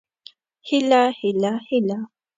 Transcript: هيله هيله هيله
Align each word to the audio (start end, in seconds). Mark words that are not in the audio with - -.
هيله 0.69 1.01
هيله 1.19 1.53
هيله 1.69 1.97